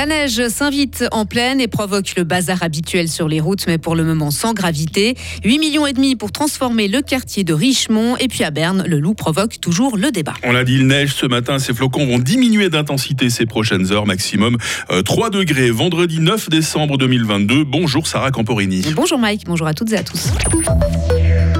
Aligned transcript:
La 0.00 0.06
neige 0.06 0.48
s'invite 0.48 1.04
en 1.12 1.26
pleine 1.26 1.60
et 1.60 1.68
provoque 1.68 2.14
le 2.16 2.24
bazar 2.24 2.62
habituel 2.62 3.06
sur 3.06 3.28
les 3.28 3.38
routes, 3.38 3.66
mais 3.66 3.76
pour 3.76 3.94
le 3.94 4.02
moment 4.02 4.30
sans 4.30 4.54
gravité. 4.54 5.14
8 5.44 5.58
millions 5.58 5.86
et 5.86 5.92
demi 5.92 6.16
pour 6.16 6.32
transformer 6.32 6.88
le 6.88 7.02
quartier 7.02 7.44
de 7.44 7.52
Richemont. 7.52 8.16
Et 8.16 8.26
puis 8.26 8.42
à 8.42 8.50
Berne, 8.50 8.82
le 8.86 8.98
loup 8.98 9.12
provoque 9.12 9.60
toujours 9.60 9.98
le 9.98 10.10
débat. 10.10 10.32
On 10.42 10.52
l'a 10.52 10.64
dit, 10.64 10.76
il 10.76 10.86
neige 10.86 11.12
ce 11.12 11.26
matin. 11.26 11.58
Ces 11.58 11.74
flocons 11.74 12.06
vont 12.06 12.18
diminuer 12.18 12.70
d'intensité 12.70 13.28
ces 13.28 13.44
prochaines 13.44 13.92
heures, 13.92 14.06
maximum 14.06 14.56
3 15.04 15.26
euh, 15.26 15.30
degrés. 15.30 15.70
Vendredi 15.70 16.18
9 16.18 16.48
décembre 16.48 16.96
2022. 16.96 17.64
Bonjour 17.64 18.06
Sarah 18.06 18.30
Camporini. 18.30 18.82
Bonjour 18.94 19.18
Mike, 19.18 19.42
bonjour 19.44 19.66
à 19.66 19.74
toutes 19.74 19.92
et 19.92 19.98
à 19.98 20.02
tous. 20.02 20.30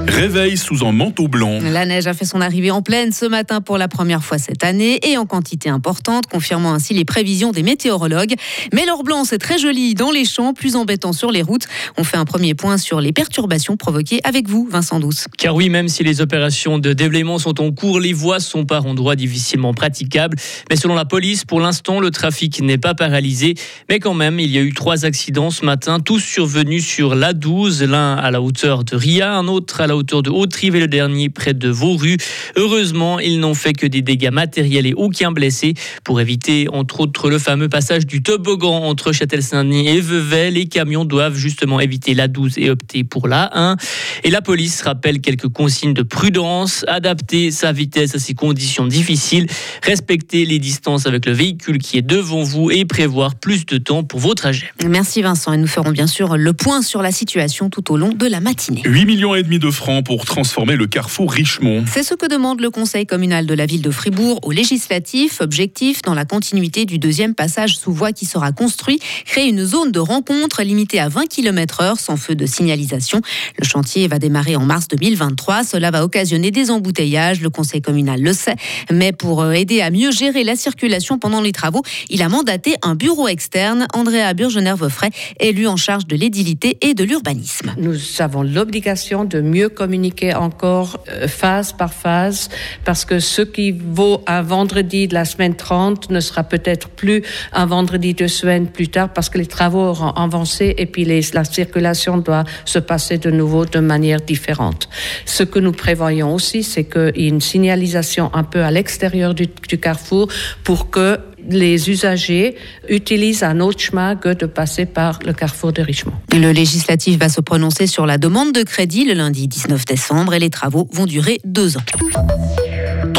Réveil 0.09 0.57
sous 0.57 0.85
un 0.85 0.93
manteau 0.93 1.29
blanc. 1.29 1.59
La 1.63 1.87
neige 1.87 2.07
a 2.07 2.15
fait 2.15 2.25
son 2.25 2.41
arrivée 2.41 2.71
en 2.71 2.83
pleine 2.83 3.13
ce 3.13 3.25
matin 3.27 3.61
pour 3.61 3.79
la 3.79 3.89
première 3.89 4.23
fois 4.23 4.39
cette 4.39 4.65
année 4.65 5.01
et 5.09 5.17
en 5.17 5.27
quantité 5.27 5.69
importante, 5.69 6.27
confirmant 6.27 6.75
ainsi 6.75 6.95
les 6.95 7.05
prévisions 7.05 7.53
des 7.53 7.63
météorologues. 7.63 8.35
Mais 8.73 8.85
l'or 8.87 9.03
blanc, 9.03 9.25
c'est 9.25 9.39
très 9.39 9.59
joli 9.59 9.95
dans 9.95 10.11
les 10.11 10.25
champs, 10.25 10.53
plus 10.53 10.77
embêtant 10.77 11.13
sur 11.13 11.31
les 11.31 11.43
routes. 11.43 11.67
On 11.97 12.05
fait 12.05 12.17
un 12.17 12.25
premier 12.25 12.55
point 12.55 12.77
sur 12.77 13.01
les 13.01 13.13
perturbations 13.13 13.77
provoquées 13.77 14.21
avec 14.25 14.49
vous, 14.49 14.69
Vincent 14.71 15.01
Douce. 15.01 15.27
Car 15.39 15.55
oui, 15.55 15.71
même 15.71 15.89
si 15.89 16.03
les 16.03 16.21
opérations 16.21 16.79
de 16.79 16.93
déblaiement 16.93 17.39
sont 17.39 17.61
en 17.61 17.73
cours, 17.73 18.01
les 18.01 18.13
voies 18.13 18.41
sont 18.41 18.65
par 18.65 18.87
endroits 18.87 19.17
difficilement 19.17 19.75
praticables. 19.75 20.37
Mais 20.69 20.77
selon 20.77 20.95
la 20.95 21.05
police, 21.05 21.45
pour 21.45 21.61
l'instant, 21.61 22.01
le 22.01 22.11
trafic 22.11 22.61
n'est 22.61 22.79
pas 22.79 22.95
paralysé. 22.95 23.55
Mais 23.89 24.01
quand 24.01 24.15
même, 24.15 24.41
il 24.41 24.51
y 24.51 24.59
a 24.59 24.63
eu 24.63 24.75
trois 24.75 25.05
accidents 25.05 25.51
ce 25.51 25.65
matin, 25.65 26.01
tous 26.01 26.21
survenus 26.21 26.87
sur 26.87 27.15
l'A12, 27.15 27.85
l'un 27.85 28.15
à 28.17 28.31
la 28.31 28.43
hauteur 28.43 28.85
de 28.85 28.97
Ria, 28.97 29.35
un 29.35 29.47
autre 29.47 29.81
à 29.81 29.87
la 29.87 29.90
hauteur 29.97 30.23
de 30.23 30.31
Haute-Rive 30.31 30.77
et 30.77 30.81
le 30.81 30.89
dernier 30.89 31.29
près 31.31 31.55
de 31.55 31.69
Vauru. 31.69 32.17
Heureusement, 32.57 33.19
ils 33.19 33.41
n'ont 33.41 33.55
fait 33.55 33.73
que 33.73 33.87
des 33.87 34.03
dégâts 34.03 34.31
matériels 34.31 34.87
et 34.87 34.95
aucun 34.95 35.33
blessé. 35.33 35.75
Pour 36.05 36.21
éviter, 36.21 36.67
entre 36.73 37.01
autres, 37.01 37.31
le 37.31 37.39
fameux 37.39 37.69
passage 37.69 38.07
du 38.07 38.23
toboggan 38.23 38.83
entre 38.85 39.13
Châtel-Saint-Denis 39.13 39.89
et 39.89 40.01
Vevey, 40.01 40.51
les 40.51 40.67
camions 40.67 41.05
doivent 41.05 41.37
justement 41.37 41.81
éviter 41.81 42.15
la 42.15 42.29
12 42.29 42.59
et 42.59 42.71
opter 42.71 43.05
pour 43.05 43.29
la 43.29 43.51
1. 43.53 43.77
Et 44.25 44.31
la 44.31 44.43
police 44.43 44.83
rappelle 44.83 45.21
quelques 45.21 45.49
consignes 45.49 45.95
de 45.95 46.03
prudence, 46.03 46.85
adapter 46.89 47.51
sa 47.51 47.73
vitesse 47.73 48.15
à 48.15 48.19
ces 48.19 48.35
conditions 48.35 48.87
difficiles, 48.87 49.47
respecter 49.83 50.45
les 50.45 50.59
distances 50.59 51.07
avec 51.07 51.27
le 51.27 51.33
véhicule 51.33 51.79
qui 51.79 51.99
est 51.99 52.03
devant 52.03 52.43
vous 52.43 52.71
et 52.71 52.85
prévoir 52.85 53.35
plus 53.35 53.67
de 53.67 53.79
temps 53.79 54.05
pour 54.05 54.21
vos 54.21 54.35
trajets. 54.35 54.71
Merci 54.87 55.23
Vincent 55.23 55.53
et 55.53 55.57
nous 55.57 55.67
ferons 55.67 55.91
bien 55.91 56.07
sûr 56.07 56.37
le 56.37 56.53
point 56.53 56.83
sur 56.83 57.03
la 57.03 57.13
situation 57.13 57.71
tout 57.71 57.93
au 57.93 57.97
long 57.97 58.11
de 58.11 58.27
la 58.27 58.41
matinée. 58.41 58.83
8 58.85 59.05
millions 59.05 59.35
et 59.35 59.43
demi 59.43 59.59
de 59.59 59.71
francs 59.71 60.05
pour 60.05 60.25
transformer 60.25 60.77
le 60.77 60.87
carrefour 60.87 61.33
Richemont. 61.33 61.85
C'est 61.91 62.03
ce 62.03 62.15
que 62.15 62.27
demande 62.27 62.61
le 62.61 62.71
conseil 62.71 63.07
communal 63.07 63.47
de 63.47 63.55
la 63.55 63.67
ville 63.67 63.83
de 63.83 63.91
Fribourg 63.91 64.41
au 64.43 64.53
législatif. 64.53 65.41
Objectif, 65.41 66.03
dans 66.03 66.15
la 66.15 66.25
continuité 66.25 66.85
du 66.85 66.99
deuxième 66.99 67.35
passage 67.35 67.77
sous 67.77 67.93
voie 67.93 68.13
qui 68.13 68.27
sera 68.27 68.53
construit, 68.53 68.99
créer 69.27 69.49
une 69.49 69.65
zone 69.65 69.93
de 69.93 70.01
rencontre 70.01 70.63
limitée 70.63 71.01
à 71.01 71.09
20 71.09 71.27
km/h 71.27 71.99
sans 71.99 72.17
feu 72.17 72.35
de 72.35 72.47
signalisation. 72.47 73.21
Le 73.59 73.65
chantier 73.67 74.00
va 74.09 74.19
démarrer 74.19 74.57
en 74.57 74.65
mars 74.65 74.89
2023. 74.89 75.65
Cela 75.65 75.91
va 75.91 76.05
occasionner 76.05 76.51
des 76.51 76.71
embouteillages. 76.71 77.41
Le 77.41 77.51
conseil 77.51 77.83
communal 77.83 78.21
le 78.21 78.33
sait. 78.33 78.57
Mais 78.91 79.13
pour 79.13 79.43
euh, 79.43 79.53
aider 79.53 79.81
à 79.81 79.91
mieux 79.91 80.11
gérer 80.11 80.45
la 80.45 80.57
circulation 80.57 81.19
pendant 81.19 81.41
les 81.41 81.53
travaux, 81.53 81.83
il 82.09 82.23
a 82.23 82.29
mandaté 82.29 82.77
un 82.83 82.95
bureau 82.95 83.29
externe, 83.29 83.87
Andrea 83.95 84.35
Burgener-Veufray, 84.35 85.11
élu 85.39 85.67
en 85.67 85.77
charge 85.77 86.07
de 86.07 86.17
l'édilité 86.17 86.79
et 86.83 86.95
de 86.95 87.05
l'urbanisme. 87.05 87.75
Nous 87.79 87.97
avons 88.21 88.43
l'obligation 88.43 89.25
de 89.25 89.41
mieux 89.41 89.69
communiquer 89.69 90.35
encore 90.35 91.01
euh, 91.09 91.29
phase 91.29 91.73
par 91.73 91.93
phase 91.93 92.49
parce 92.85 93.05
que 93.05 93.21
ce 93.21 93.43
qui 93.43 93.73
vaut 93.73 94.23
un 94.27 94.43
vendredi 94.43 95.09
de 95.09 95.15
la 95.15 95.25
semaine 95.25 95.55
30 95.55 96.11
ne 96.11 96.21
sera 96.21 96.45
peut-être 96.45 96.89
plus 96.89 97.23
un 97.53 97.67
vendredi 97.67 98.15
de 98.15 98.27
semaine 98.27 98.67
plus 98.69 98.89
tard 98.89 99.13
parce 99.13 99.29
que 99.29 99.39
les 99.39 99.47
travaux 99.47 99.81
auront 99.81 100.11
avancé 100.11 100.75
et 100.79 100.87
puis 100.87 101.05
la 101.05 101.45
circulation 101.45 102.19
doit 102.19 102.45
se 102.65 102.79
passer 102.79 103.19
de 103.19 103.31
nouveau 103.31 103.65
de 103.65 103.79
manière 103.91 104.21
différente. 104.21 104.89
Ce 105.27 105.43
que 105.43 105.59
nous 105.59 105.73
prévoyons 105.73 106.33
aussi, 106.35 106.63
c'est 106.63 106.85
qu'il 106.85 107.13
y 107.17 107.27
ait 107.27 107.29
une 107.29 107.41
signalisation 107.41 108.31
un 108.35 108.45
peu 108.45 108.63
à 108.63 108.71
l'extérieur 108.71 109.35
du, 109.35 109.49
carrefour 109.87 110.29
pour 110.65 110.91
que 110.91 111.19
les 111.49 111.89
usagers 111.91 112.57
utilisent 112.89 113.43
un 113.43 113.61
autre 113.61 113.81
chemin 113.81 114.15
que 114.15 114.33
de 114.43 114.47
passer 114.47 114.87
par 114.87 115.19
le 115.25 115.33
carrefour 115.33 115.73
de 115.73 115.83
Richemont. 115.83 116.13
Le 116.33 116.53
législatif 116.53 117.19
va 117.19 117.29
se 117.29 117.41
prononcer 117.41 117.87
sur 117.87 118.07
la 118.07 118.19
demande 118.19 118.53
de 118.53 118.63
crédit 118.63 119.05
le 119.05 119.15
lundi 119.15 119.49
19 119.49 119.85
décembre 119.87 120.35
et 120.35 120.39
les 120.39 120.51
travaux 120.51 120.87
vont 120.93 121.07
durer 121.07 121.41
deux 121.45 121.77
ans. 121.79 121.83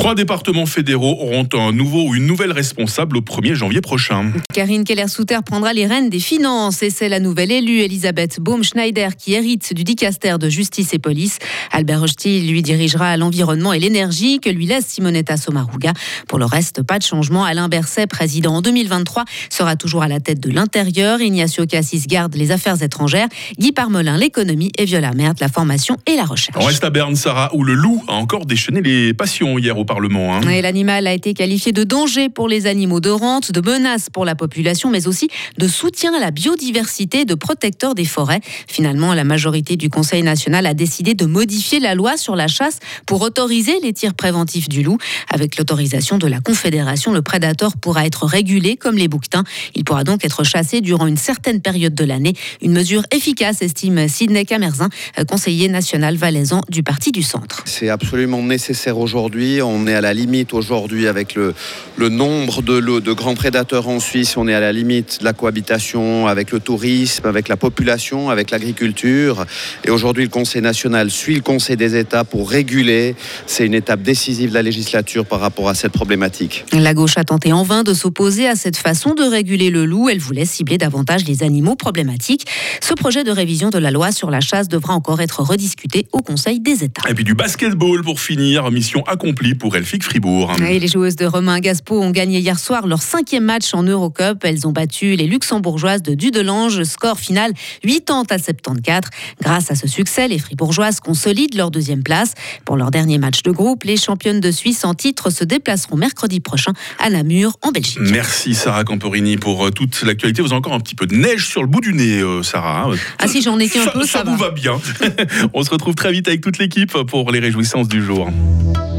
Trois 0.02 0.16
départements 0.16 0.66
fédéraux 0.66 1.16
auront 1.20 1.48
un 1.54 1.72
nouveau 1.72 2.08
ou 2.08 2.16
une 2.16 2.26
nouvelle 2.26 2.52
responsable 2.52 3.18
au 3.18 3.22
1er 3.22 3.54
janvier 3.54 3.82
prochain. 3.82 4.32
Karine 4.52 4.84
Keller-Souter 4.84 5.38
prendra 5.46 5.74
les 5.74 5.86
rênes 5.86 6.10
des 6.10 6.20
finances 6.20 6.82
et 6.82 6.90
c'est 6.90 7.08
la 7.08 7.20
nouvelle 7.20 7.52
élue 7.52 7.82
Elisabeth 7.82 8.40
Baumschneider 8.40 9.10
qui 9.16 9.34
hérite 9.34 9.76
du 9.76 9.84
dicaster 9.84 10.40
de 10.40 10.50
justice 10.50 10.96
et 10.96 10.98
police. 10.98 11.38
Albert 11.72 12.00
Rochty 12.00 12.42
lui 12.50 12.64
dirigera 12.64 13.16
l'environnement 13.16 13.74
et 13.74 13.80
l'énergie 13.80 14.40
que 14.40 14.50
lui 14.50 14.66
laisse 14.66 14.88
Simonetta 14.88 15.38
Sommaruga. 15.38 15.94
Pour 16.28 16.40
le 16.40 16.46
reste, 16.46 16.82
pas 16.82 16.98
de 16.98 17.04
changement. 17.04 17.46
Alain 17.46 17.70
Berset, 17.70 18.08
président 18.08 18.56
en 18.56 18.62
2023, 18.64 19.26
sera 19.52 19.76
toujours 19.76 20.02
à 20.02 20.08
la 20.08 20.20
tête 20.20 20.40
de 20.40 20.50
l'intérieur. 20.50 21.22
Ignacio 21.22 21.68
Cassis 21.68 22.08
garde 22.08 22.34
les 22.34 22.50
affaires 22.50 22.82
étrangères. 22.82 23.28
Guy 23.60 23.72
Parmelin, 23.72 24.18
l'économie 24.18 24.72
et 24.80 24.86
Viola 24.86 25.12
Mert, 25.14 25.36
la 25.40 25.48
formation 25.48 25.98
et 26.08 26.16
la 26.16 26.26
recherche. 26.26 26.58
On 26.60 26.66
reste 26.66 26.84
à 26.84 26.90
Berne, 26.90 27.16
Sarah, 27.16 27.52
où 27.54 27.64
le 27.64 27.76
loup 27.76 28.04
a 28.08 28.14
encore 28.14 28.48
déchaîné 28.48 28.82
les 28.82 29.14
passions 29.14 29.60
hier 29.60 29.78
au 29.78 29.86
Parlement. 29.92 30.38
Hein. 30.38 30.62
L'animal 30.62 31.06
a 31.06 31.12
été 31.12 31.34
qualifié 31.34 31.74
de 31.74 31.84
danger 31.84 32.30
pour 32.30 32.48
les 32.48 32.66
animaux 32.66 33.02
de 33.02 33.10
rente, 33.10 33.52
de 33.52 33.60
menace 33.60 34.10
pour 34.10 34.24
la 34.24 34.36
population, 34.36 34.90
mais 34.90 35.06
aussi 35.06 35.28
de 35.58 35.68
soutien 35.68 36.14
à 36.16 36.20
la 36.22 36.32
biodiversité, 36.32 37.26
de 37.26 37.36
protecteur 37.36 37.94
des 37.94 38.06
forêts. 38.06 38.40
Finalement, 38.70 39.14
la 39.14 39.26
majorité 39.26 39.76
du 39.76 39.90
Conseil 39.90 40.24
national 40.24 40.66
a 40.66 40.74
décidé 40.74 41.14
de 41.14 41.26
modifier 41.26 41.82
la 41.82 41.94
loi 41.94 42.16
sur 42.16 42.38
la 42.38 42.48
chasse 42.48 42.80
pour 43.06 43.22
autoriser 43.22 43.82
les 43.84 43.92
tirs 43.92 44.14
préventifs 44.14 44.70
du 44.70 44.82
loup. 44.82 44.98
Avec 45.30 45.58
l'autorisation 45.58 46.18
de 46.18 46.28
la 46.28 46.40
Confédération, 46.40 47.12
le 47.12 47.22
prédateur 47.22 47.76
pourra 47.76 48.06
être 48.06 48.26
régulé 48.26 48.78
comme 48.78 48.96
les 48.96 49.10
bouquetins. 49.10 49.44
Il 49.76 49.84
pourra 49.84 50.06
donc 50.06 50.24
être 50.24 50.46
chassé 50.46 50.80
durant 50.80 51.06
une 51.06 51.18
certaine 51.18 51.60
période 51.60 51.96
de 51.96 52.06
l'année. 52.06 52.32
Une 52.62 52.72
mesure 52.72 53.04
efficace, 53.12 53.62
estime 53.62 54.08
Sidney 54.08 54.46
Camerzin, 54.46 54.88
conseiller 55.28 55.68
national 55.68 56.16
valaisan 56.16 56.62
du 56.70 56.82
Parti 56.82 57.12
du 57.12 57.24
Centre. 57.24 57.64
C'est 57.66 57.90
absolument 57.90 58.42
nécessaire 58.42 58.98
aujourd'hui. 58.98 59.62
On 59.62 59.81
est 59.88 59.94
à 59.94 60.02
la 60.02 60.14
limite 60.14 60.54
aujourd'hui 60.54 61.08
avec 61.08 61.36
le, 61.36 61.54
le 61.98 62.10
nombre 62.10 62.62
de, 62.62 63.00
de 63.00 63.14
grands 63.14 63.36
prédateurs 63.36 63.88
en 63.88 64.00
Suisse. 64.00 64.38
On 64.38 64.48
est 64.48 64.54
à 64.54 64.60
la 64.60 64.72
limite 64.72 65.20
de 65.20 65.26
la 65.26 65.34
cohabitation 65.34 66.28
avec 66.28 66.52
le 66.52 66.60
tourisme, 66.60 67.28
avec 67.28 67.48
la 67.48 67.58
population, 67.58 68.30
avec 68.30 68.52
l'agriculture. 68.52 69.46
Et 69.84 69.90
aujourd'hui, 69.90 70.24
le 70.24 70.30
Conseil 70.30 70.62
national 70.62 71.10
suit 71.10 71.36
le 71.36 71.42
Conseil 71.42 71.78
des 71.78 71.96
États 71.96 72.24
pour 72.24 72.50
réguler. 72.50 73.16
C'est 73.46 73.66
une 73.66 73.74
étape 73.74 74.02
décisive 74.02 74.50
de 74.50 74.54
la 74.54 74.62
législature 74.62 75.26
par 75.26 75.40
rapport 75.40 75.70
à 75.70 75.76
cette 75.76 75.92
problématique. 75.92 76.66
La 76.74 76.94
gauche 76.94 77.18
a 77.18 77.24
tenté 77.24 77.54
en 77.54 77.64
vain 77.64 77.84
de 77.84 77.94
s'opposer 77.94 78.48
à 78.48 78.56
cette 78.56 78.78
façon 78.78 79.14
de 79.14 79.24
réguler 79.24 79.70
le 79.70 79.86
loup. 79.86 80.10
Elle 80.10 80.20
voulait 80.20 80.46
cibler 80.46 80.78
davantage 80.78 81.26
les 81.26 81.44
animaux 81.44 81.76
problématiques. 81.76 82.46
Ce 82.82 82.94
projet 82.94 83.24
de 83.24 83.32
révision 83.32 83.70
de 83.70 83.78
la 83.78 83.92
loi 83.92 84.12
sur 84.12 84.30
la 84.30 84.42
chasse 84.42 84.68
devra 84.68 84.94
encore 84.94 85.22
être 85.22 85.42
rediscuté 85.42 86.08
au 86.12 86.22
Conseil 86.22 86.60
des 86.60 86.84
États. 86.84 87.10
Et 87.10 87.14
puis 87.14 87.24
du 87.24 87.34
basketball 87.34 88.02
pour 88.02 88.20
finir, 88.20 88.70
mission 88.72 89.04
accomplie 89.04 89.56
pour 89.56 89.71
Fribourg. 90.04 90.52
Et 90.70 90.80
les 90.80 90.88
joueuses 90.88 91.16
de 91.16 91.26
Romain 91.26 91.60
Gaspo 91.60 92.02
ont 92.02 92.12
gagné 92.12 92.40
hier 92.40 92.60
soir 92.60 92.88
leur 92.88 93.02
cinquième 93.02 93.46
match 93.46 93.74
en 93.74 93.84
Eurocup. 93.84 94.44
Elles 94.44 94.68
ont 94.68 94.72
battu 94.72 95.16
les 95.16 95.28
luxembourgeoises 95.28 96.02
de 96.04 96.14
Dudelange, 96.14 96.84
score 96.84 97.18
final 97.20 97.54
80 97.84 98.24
à 98.30 98.38
74. 98.38 99.10
Grâce 99.42 99.72
à 99.72 99.76
ce 99.76 99.88
succès, 99.88 100.28
les 100.28 100.40
fribourgeoises 100.40 101.00
consolident 101.00 101.58
leur 101.58 101.72
deuxième 101.72 102.04
place. 102.04 102.34
Pour 102.66 102.78
leur 102.78 102.92
dernier 102.92 103.18
match 103.18 103.44
de 103.44 103.52
groupe, 103.52 103.84
les 103.84 103.98
championnes 103.98 104.40
de 104.40 104.52
Suisse 104.52 104.84
en 104.86 104.94
titre 104.94 105.30
se 105.30 105.44
déplaceront 105.44 105.98
mercredi 105.98 106.40
prochain 106.40 106.74
à 107.00 107.10
Namur, 107.10 107.58
en 107.62 107.72
Belgique. 107.72 108.00
Merci 108.02 108.54
Sarah 108.56 108.84
Camporini 108.84 109.38
pour 109.38 109.66
euh, 109.68 109.72
toute 109.72 110.02
l'actualité. 110.04 110.42
Vous 110.42 110.50
avez 110.50 110.58
encore 110.58 110.74
un 110.74 110.80
petit 110.80 110.96
peu 110.96 111.06
de 111.08 111.16
neige 111.16 111.48
sur 111.48 111.62
le 111.62 111.68
bout 111.68 111.82
du 111.82 111.94
nez, 111.94 112.20
euh, 112.22 112.44
Sarah. 112.44 112.86
hein. 112.92 112.96
Ah 113.20 113.28
si, 113.28 113.42
j'en 113.42 113.58
ai 113.60 113.70
qu'un 113.70 113.84
Ça, 113.86 113.92
peu, 113.92 114.04
ça, 114.06 114.20
ça 114.20 114.24
vous 114.24 114.38
va 114.38 114.52
bien. 114.52 114.80
On 115.54 115.64
se 115.64 115.70
retrouve 115.70 115.96
très 115.96 116.12
vite 116.12 116.28
avec 116.28 116.42
toute 116.42 116.58
l'équipe 116.58 116.92
pour 117.08 117.32
les 117.32 117.40
réjouissances 117.40 117.88
du 117.88 118.04
jour. 118.04 118.30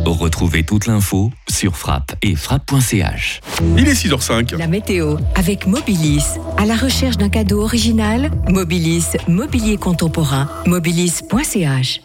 Retrouvez 0.04 0.64
toute 0.64 0.86
l'info 0.86 1.30
sur 1.48 1.76
frappe 1.76 2.14
et 2.22 2.34
frappe.ch. 2.34 3.40
Il 3.76 3.86
est 3.86 3.92
6h05. 3.92 4.56
La 4.56 4.66
météo 4.66 5.16
avec 5.34 5.66
Mobilis. 5.66 6.24
À 6.58 6.66
la 6.66 6.74
recherche 6.74 7.16
d'un 7.16 7.28
cadeau 7.28 7.62
original, 7.62 8.30
Mobilis, 8.48 9.16
mobilier 9.28 9.76
contemporain, 9.76 10.48
mobilis.ch. 10.66 12.00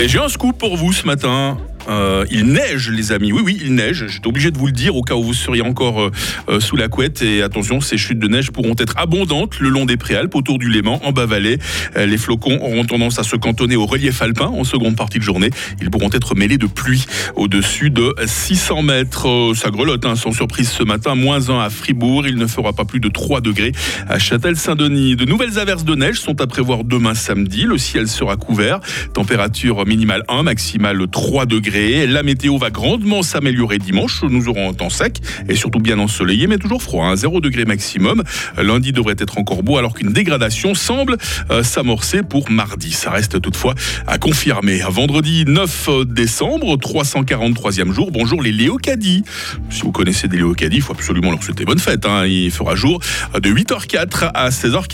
Et 0.00 0.08
j'ai 0.08 0.18
un 0.18 0.28
scoop 0.28 0.58
pour 0.58 0.76
vous 0.76 0.92
ce 0.92 1.06
matin. 1.06 1.58
Euh, 1.88 2.24
il 2.30 2.46
neige, 2.46 2.90
les 2.90 3.12
amis. 3.12 3.32
Oui, 3.32 3.42
oui, 3.44 3.58
il 3.62 3.74
neige. 3.74 4.06
J'étais 4.08 4.26
obligé 4.26 4.50
de 4.50 4.58
vous 4.58 4.66
le 4.66 4.72
dire 4.72 4.96
au 4.96 5.02
cas 5.02 5.14
où 5.14 5.22
vous 5.22 5.34
seriez 5.34 5.62
encore 5.62 6.00
euh, 6.00 6.10
euh, 6.48 6.60
sous 6.60 6.76
la 6.76 6.88
couette. 6.88 7.22
Et 7.22 7.42
attention, 7.42 7.80
ces 7.80 7.98
chutes 7.98 8.18
de 8.18 8.28
neige 8.28 8.50
pourront 8.50 8.74
être 8.78 8.94
abondantes 8.96 9.58
le 9.60 9.68
long 9.68 9.86
des 9.86 9.96
préalpes, 9.96 10.34
autour 10.34 10.58
du 10.58 10.68
Léman, 10.68 11.00
en 11.04 11.12
bas-vallée. 11.12 11.58
Les 11.96 12.18
flocons 12.18 12.58
auront 12.60 12.84
tendance 12.84 13.18
à 13.18 13.22
se 13.22 13.36
cantonner 13.36 13.76
au 13.76 13.86
relief 13.86 14.22
alpin 14.22 14.46
en 14.46 14.64
seconde 14.64 14.96
partie 14.96 15.18
de 15.18 15.24
journée. 15.24 15.50
Ils 15.80 15.90
pourront 15.90 16.10
être 16.12 16.34
mêlés 16.34 16.58
de 16.58 16.66
pluie 16.66 17.04
au-dessus 17.36 17.90
de 17.90 18.14
600 18.24 18.82
mètres. 18.82 19.52
Ça 19.54 19.70
grelotte, 19.70 20.04
hein, 20.04 20.16
sans 20.16 20.32
surprise 20.32 20.70
ce 20.70 20.82
matin. 20.82 21.14
Moins 21.14 21.50
1 21.50 21.60
à 21.60 21.70
Fribourg. 21.70 22.26
Il 22.26 22.36
ne 22.36 22.46
fera 22.46 22.72
pas 22.72 22.84
plus 22.84 23.00
de 23.00 23.08
3 23.08 23.40
degrés 23.40 23.72
à 24.08 24.18
Châtel-Saint-Denis. 24.18 25.16
De 25.16 25.24
nouvelles 25.24 25.58
averses 25.58 25.84
de 25.84 25.94
neige 25.94 26.20
sont 26.20 26.40
à 26.40 26.46
prévoir 26.46 26.84
demain 26.84 27.14
samedi. 27.14 27.64
Le 27.64 27.78
ciel 27.78 28.08
sera 28.08 28.36
couvert. 28.36 28.80
Température 29.14 29.86
minimale 29.86 30.24
1, 30.28 30.42
maximale 30.42 31.06
3 31.10 31.46
La 31.72 32.22
météo 32.22 32.58
va 32.58 32.68
grandement 32.68 33.22
s'améliorer 33.22 33.78
dimanche. 33.78 34.22
Nous 34.24 34.48
aurons 34.48 34.68
un 34.70 34.74
temps 34.74 34.90
sec 34.90 35.20
et 35.48 35.54
surtout 35.54 35.78
bien 35.78 35.98
ensoleillé, 35.98 36.46
mais 36.46 36.58
toujours 36.58 36.82
froid. 36.82 37.06
hein, 37.06 37.16
0 37.16 37.40
degré 37.40 37.64
maximum. 37.64 38.22
Lundi 38.58 38.92
devrait 38.92 39.14
être 39.18 39.38
encore 39.38 39.62
beau 39.62 39.78
alors 39.78 39.94
qu'une 39.94 40.12
dégradation 40.12 40.74
semble 40.74 41.16
euh, 41.50 41.62
s'amorcer 41.62 42.22
pour 42.22 42.50
mardi. 42.50 42.92
Ça 42.92 43.10
reste 43.10 43.40
toutefois 43.40 43.74
à 44.06 44.18
confirmer. 44.18 44.82
Vendredi 44.90 45.44
9 45.46 45.88
décembre, 46.06 46.76
343e 46.76 47.90
jour. 47.92 48.10
Bonjour 48.10 48.42
les 48.42 48.52
Léocadis. 48.52 49.24
Si 49.70 49.80
vous 49.80 49.92
connaissez 49.92 50.28
des 50.28 50.36
Léocadis, 50.36 50.76
il 50.76 50.82
faut 50.82 50.92
absolument 50.92 51.30
leur 51.30 51.42
souhaiter 51.42 51.64
bonne 51.64 51.78
fête. 51.78 52.04
hein. 52.04 52.26
Il 52.26 52.50
fera 52.50 52.74
jour 52.74 53.00
de 53.40 53.50
8h04 53.50 54.30
à 54.34 54.50
16h04. 54.50 54.88